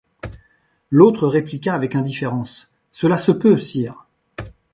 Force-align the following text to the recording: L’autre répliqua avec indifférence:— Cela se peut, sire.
L’autre 0.89 1.27
répliqua 1.27 1.75
avec 1.75 1.93
indifférence:— 1.93 2.71
Cela 2.91 3.17
se 3.17 3.31
peut, 3.31 3.59
sire. 3.59 4.07